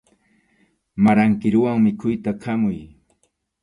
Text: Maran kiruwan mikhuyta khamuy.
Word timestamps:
Maran 1.03 1.31
kiruwan 1.41 1.79
mikhuyta 1.85 2.31
khamuy. 2.41 2.77